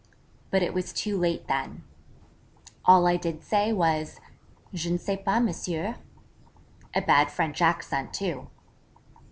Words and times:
But 0.49 0.63
it 0.63 0.73
was 0.73 0.93
too 0.93 1.15
late 1.15 1.45
then 1.47 1.83
all 2.85 3.05
I 3.05 3.17
did 3.17 3.43
say 3.43 3.71
was, 3.71 4.19
'Je 4.73 4.89
ne 4.89 4.97
sais 4.97 5.19
pas, 5.23 5.39
Monsieur' 5.39 5.97
(a 6.95 7.03
bad 7.03 7.31
French 7.31 7.61
accent 7.61 8.11
too). 8.11 8.47